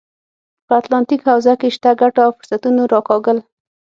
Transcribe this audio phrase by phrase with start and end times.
[0.65, 3.37] په اتلانتیک حوزه کې شته ګټو او فرصتونو راکاږل.